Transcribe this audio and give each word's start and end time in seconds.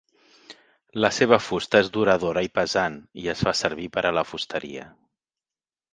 La 1.05 1.11
seva 1.17 1.39
fusta 1.49 1.83
és 1.85 1.91
duradora 1.99 2.43
i 2.47 2.51
pesant 2.61 2.97
i 3.25 3.29
es 3.35 3.47
fa 3.49 3.53
servir 3.63 3.89
per 3.99 4.07
a 4.11 4.17
la 4.21 4.25
fusteria. 4.31 4.89